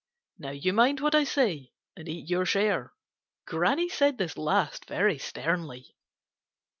[0.39, 2.91] Now you mind what I say and eat your share."
[3.45, 5.95] Granny said this last very sternly.